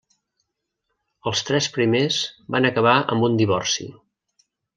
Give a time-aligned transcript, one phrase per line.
[1.31, 2.17] Els tres primers
[2.57, 3.87] van acabar amb un divorci.